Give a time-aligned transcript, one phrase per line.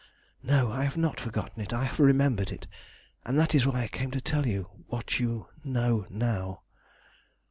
[0.41, 1.71] "No, I have not forgotten it.
[1.71, 2.65] I have remembered it,
[3.23, 6.61] and that is why I came to tell you what you know now."